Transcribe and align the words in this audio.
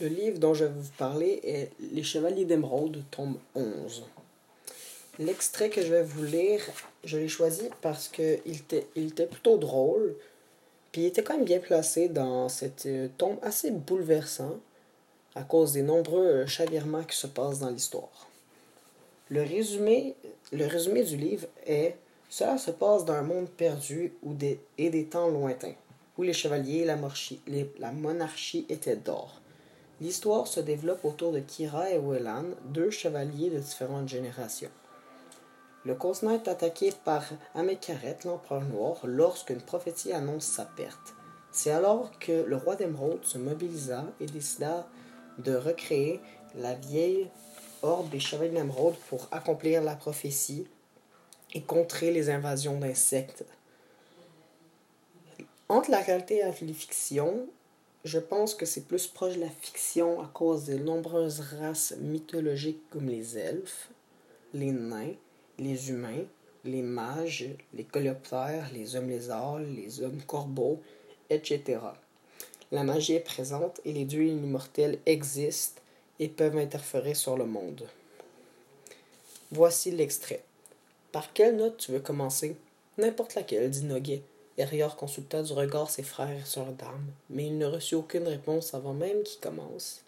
Le 0.00 0.06
livre 0.06 0.38
dont 0.38 0.54
je 0.54 0.64
vais 0.64 0.70
vous 0.70 0.92
parler 0.96 1.40
est 1.42 1.70
Les 1.92 2.04
Chevaliers 2.04 2.44
d'Émeraude, 2.44 3.02
tome 3.10 3.36
11. 3.56 4.04
L'extrait 5.18 5.70
que 5.70 5.82
je 5.82 5.88
vais 5.88 6.04
vous 6.04 6.22
lire, 6.22 6.60
je 7.02 7.18
l'ai 7.18 7.26
choisi 7.26 7.68
parce 7.80 8.06
qu'il 8.06 8.38
était, 8.46 8.86
il 8.94 9.08
était 9.08 9.26
plutôt 9.26 9.56
drôle, 9.56 10.14
puis 10.92 11.02
il 11.02 11.06
était 11.06 11.24
quand 11.24 11.34
même 11.34 11.44
bien 11.44 11.58
placé 11.58 12.08
dans 12.08 12.48
cette 12.48 12.86
euh, 12.86 13.08
tombe 13.18 13.38
assez 13.42 13.72
bouleversant 13.72 14.60
à 15.34 15.42
cause 15.42 15.72
des 15.72 15.82
nombreux 15.82 16.26
euh, 16.26 16.46
chavirements 16.46 17.02
qui 17.02 17.16
se 17.16 17.26
passent 17.26 17.58
dans 17.58 17.70
l'histoire. 17.70 18.28
Le 19.30 19.42
résumé, 19.42 20.14
le 20.52 20.66
résumé 20.66 21.02
du 21.02 21.16
livre 21.16 21.48
est 21.66 21.96
Cela 22.28 22.56
se 22.56 22.70
passe 22.70 23.04
dans 23.04 23.14
un 23.14 23.22
monde 23.22 23.50
perdu 23.50 24.12
et 24.78 24.90
des 24.90 25.04
temps 25.06 25.28
lointains, 25.28 25.74
où 26.16 26.22
les 26.22 26.32
chevaliers 26.32 26.86
et 27.48 27.70
la 27.80 27.90
monarchie 27.90 28.64
étaient 28.68 28.94
d'or. 28.94 29.40
L'histoire 30.00 30.46
se 30.46 30.60
développe 30.60 31.04
autour 31.04 31.32
de 31.32 31.40
Kira 31.40 31.90
et 31.90 31.98
Wellan, 31.98 32.44
deux 32.66 32.90
chevaliers 32.90 33.50
de 33.50 33.58
différentes 33.58 34.08
générations. 34.08 34.70
Le 35.84 35.94
continent 35.96 36.34
est 36.34 36.46
attaqué 36.46 36.92
par 37.04 37.24
Amekaret, 37.54 38.18
l'empereur 38.24 38.62
noir, 38.62 38.98
lorsqu'une 39.04 39.60
prophétie 39.60 40.12
annonce 40.12 40.44
sa 40.44 40.64
perte. 40.64 41.14
C'est 41.50 41.70
alors 41.70 42.16
que 42.20 42.44
le 42.44 42.56
roi 42.56 42.76
d'Émeraude 42.76 43.24
se 43.24 43.38
mobilisa 43.38 44.04
et 44.20 44.26
décida 44.26 44.86
de 45.38 45.54
recréer 45.54 46.20
la 46.54 46.74
vieille 46.74 47.28
horde 47.82 48.10
des 48.10 48.20
chevaliers 48.20 48.50
d'Émeraude 48.50 48.96
pour 49.08 49.26
accomplir 49.32 49.82
la 49.82 49.96
prophétie 49.96 50.66
et 51.54 51.62
contrer 51.62 52.12
les 52.12 52.30
invasions 52.30 52.78
d'insectes. 52.78 53.44
Entre 55.68 55.90
la 55.90 56.00
réalité 56.00 56.38
et 56.38 56.44
la 56.44 56.52
fiction, 56.52 57.48
je 58.08 58.18
pense 58.18 58.54
que 58.54 58.64
c'est 58.64 58.86
plus 58.86 59.06
proche 59.06 59.34
de 59.34 59.40
la 59.40 59.50
fiction 59.50 60.22
à 60.22 60.26
cause 60.26 60.64
des 60.64 60.78
nombreuses 60.78 61.40
races 61.60 61.94
mythologiques 62.00 62.88
comme 62.90 63.08
les 63.08 63.36
elfes, 63.36 63.90
les 64.54 64.72
nains, 64.72 65.12
les 65.58 65.90
humains, 65.90 66.24
les 66.64 66.80
mages, 66.80 67.50
les 67.74 67.84
coléoptères, 67.84 68.70
les 68.72 68.96
hommes 68.96 69.10
lézards, 69.10 69.58
les 69.58 70.02
hommes 70.02 70.22
corbeaux, 70.26 70.80
etc. 71.28 71.80
La 72.72 72.82
magie 72.82 73.12
est 73.12 73.20
présente 73.20 73.78
et 73.84 73.92
les 73.92 74.06
dieux 74.06 74.24
immortels 74.24 74.98
existent 75.04 75.82
et 76.18 76.28
peuvent 76.28 76.56
interférer 76.56 77.12
sur 77.12 77.36
le 77.36 77.44
monde. 77.44 77.86
Voici 79.50 79.90
l'extrait. 79.90 80.42
Par 81.12 81.34
quelle 81.34 81.56
note 81.56 81.76
tu 81.76 81.92
veux 81.92 82.00
commencer? 82.00 82.56
N'importe 82.96 83.34
laquelle, 83.34 83.68
dit 83.68 83.84
Noguet. 83.84 84.22
Consulta 84.96 85.42
du 85.44 85.52
regard 85.52 85.88
ses 85.88 86.02
frères 86.02 86.36
et 86.36 86.44
sœurs 86.44 86.72
d'armes, 86.72 87.12
mais 87.30 87.46
il 87.46 87.58
ne 87.58 87.66
reçut 87.66 87.94
aucune 87.94 88.26
réponse 88.26 88.74
avant 88.74 88.92
même 88.92 89.22
qu'il 89.22 89.40
commence. 89.40 90.02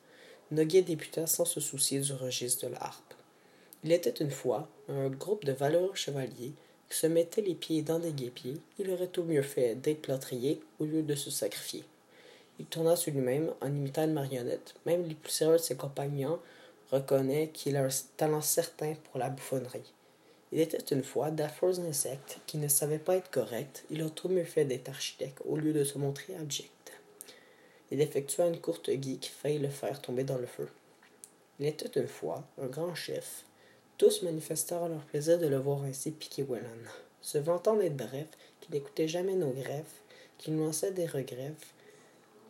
Noguet 0.51 0.83
débuta 0.83 1.29
sans 1.29 1.45
se 1.45 1.61
soucier 1.61 2.01
du 2.01 2.13
registre 2.13 2.67
de 2.67 2.73
l'harpe. 2.73 3.15
Il 3.85 3.93
était 3.93 4.11
une 4.11 4.33
fois 4.33 4.69
un 4.89 5.09
groupe 5.09 5.45
de 5.45 5.53
valeureux 5.53 5.95
chevaliers 5.95 6.53
qui 6.89 6.99
se 6.99 7.07
mettaient 7.07 7.43
les 7.43 7.55
pieds 7.55 7.83
dans 7.83 8.01
des 8.01 8.13
guépiers. 8.13 8.61
Il 8.81 8.91
aurait 8.91 9.07
tout 9.07 9.23
mieux 9.23 9.43
fait 9.43 9.77
d'être 9.77 10.03
plâtrier 10.03 10.61
au 10.81 10.85
lieu 10.85 11.03
de 11.03 11.15
se 11.15 11.31
sacrifier. 11.31 11.85
Il 12.59 12.67
tourna 12.67 12.97
sur 12.97 13.13
lui-même 13.13 13.53
en 13.61 13.69
imitant 13.69 14.05
une 14.05 14.15
marionnette. 14.15 14.75
Même 14.85 15.07
les 15.07 15.15
plus 15.15 15.33
sérieux 15.33 15.59
de 15.59 15.63
ses 15.63 15.77
compagnons 15.77 16.41
reconnaissent 16.91 17.51
qu'il 17.55 17.77
a 17.77 17.85
un 17.85 17.89
talent 18.17 18.43
certain 18.43 18.95
pour 19.05 19.21
la 19.21 19.31
bouffonnerie. 19.31 19.93
Il 20.53 20.61
était 20.61 20.95
une 20.95 21.05
fois 21.05 21.31
d'affreux 21.31 21.79
insectes 21.81 22.39
qui 22.47 22.59
ne 22.59 22.69
savaient 22.69 22.99
pas 22.99 23.17
être 23.17 23.31
corrects. 23.31 23.85
Il 23.91 24.03
aurait 24.03 24.11
tout 24.11 24.29
mieux 24.29 24.45
fait 24.45 24.65
d'être 24.65 24.89
architecte 24.89 25.41
au 25.45 25.57
lieu 25.57 25.73
de 25.73 25.85
se 25.85 25.99
montrer 25.99 26.35
abject. 26.37 26.93
Il 27.91 28.01
effectua 28.01 28.47
une 28.47 28.61
courte 28.61 28.91
guille 28.91 29.19
qui 29.19 29.31
faillit 29.31 29.59
le 29.59 29.69
faire 29.69 30.01
tomber 30.01 30.25
dans 30.25 30.39
le 30.39 30.47
feu. 30.47 30.69
Il 31.59 31.67
était 31.67 32.01
une 32.01 32.09
fois 32.09 32.45
un 32.61 32.67
grand 32.67 32.95
chef 32.95 33.45
tous 34.01 34.23
manifestèrent 34.23 34.89
leur 34.89 35.03
plaisir 35.03 35.39
de 35.39 35.47
le 35.47 35.59
voir 35.59 35.83
ainsi 35.83 36.11
piquer 36.11 36.43
Wellan. 36.43 36.89
Se 37.21 37.37
vantant 37.37 37.77
d'être 37.77 37.99
bref, 37.99 38.29
qui 38.63 38.73
n'écoutait 38.73 39.09
jamais 39.09 39.35
nos 39.35 39.51
greffes, 39.51 40.01
qui 40.39 40.51
nous 40.51 40.65
lançait 40.65 40.93
des 40.93 41.05
regrets. 41.05 41.53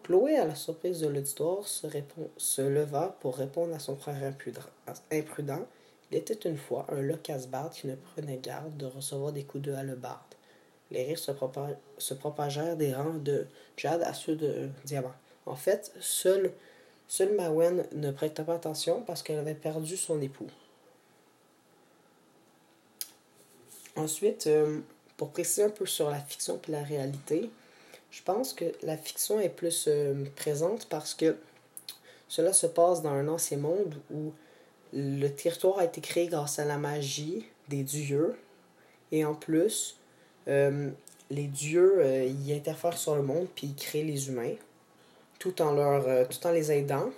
Chloé, 0.05 0.37
à 0.37 0.47
la 0.47 0.55
surprise 0.55 1.00
de 1.00 1.09
l'auditoire, 1.09 1.66
se, 1.66 1.89
se, 2.37 2.62
leva 2.62 3.16
pour 3.19 3.37
répondre 3.37 3.75
à 3.75 3.81
son 3.81 3.97
frère 3.97 4.33
imprudent. 5.10 5.66
Il 6.10 6.19
était 6.19 6.48
une 6.48 6.56
fois 6.56 6.87
un 6.88 7.00
locas-barde 7.00 7.72
qui 7.72 7.87
ne 7.87 7.94
prenait 7.94 8.38
garde 8.38 8.76
de 8.76 8.87
recevoir 8.87 9.32
des 9.32 9.44
coups 9.44 9.65
de 9.65 9.72
hallebarde. 9.72 10.34
Les 10.91 11.04
rires 11.04 11.19
se, 11.19 12.15
propagèrent 12.15 12.76
des 12.76 12.93
rangs 12.93 13.15
de 13.15 13.47
Jade 13.76 14.03
à 14.03 14.12
ceux 14.12 14.34
de 14.34 14.69
Diamant. 14.84 15.15
En 15.47 15.54
fait, 15.54 15.93
seul, 16.00 16.53
seul 17.06 17.34
Mawen 17.37 17.87
ne 17.93 18.10
prêta 18.10 18.43
pas 18.43 18.54
attention 18.54 19.03
parce 19.03 19.22
qu'elle 19.22 19.38
avait 19.38 19.54
perdu 19.54 19.97
son 19.97 20.21
époux. 20.21 20.50
Ensuite, 23.94 24.47
euh, 24.48 24.81
pour 25.16 25.31
préciser 25.31 25.62
un 25.62 25.71
peu 25.71 25.87
sur 25.87 26.10
la 26.10 26.19
fiction 26.19 26.60
et 26.66 26.72
la 26.72 26.82
réalité, 26.82 27.50
je 28.10 28.22
pense 28.22 28.53
que 28.53 28.65
la 28.82 28.97
fiction 28.97 29.41
est 29.41 29.48
plus 29.48 29.87
euh, 29.87 30.25
présente 30.37 30.87
parce 30.88 31.15
que 31.15 31.37
cela 32.27 32.53
se 32.53 32.66
passe 32.66 33.03
dans 33.03 33.10
un 33.10 33.28
ancien 33.28 33.59
monde 33.59 33.94
où 34.12 34.32
le 34.93 35.28
territoire 35.28 35.78
a 35.78 35.84
été 35.84 36.01
créé 36.01 36.27
grâce 36.27 36.59
à 36.59 36.65
la 36.65 36.78
magie 36.78 37.47
des 37.69 37.83
dieux 37.83 38.37
et 39.12 39.25
en 39.25 39.34
plus, 39.34 39.99
euh, 40.49 40.91
les 41.31 41.47
dieux 41.47 42.05
y 42.45 42.53
interfèrent 42.53 42.99
sur 42.99 43.15
le 43.15 43.23
monde 43.23 43.47
puis 43.55 43.69
ils 43.69 43.75
créent 43.75 44.05
les 44.05 44.28
humains 44.28 44.55
tout 45.39 45.62
en, 45.62 45.73
leur, 45.73 46.28
tout 46.28 46.47
en 46.47 46.51
les 46.51 46.71
aidant. 46.71 47.11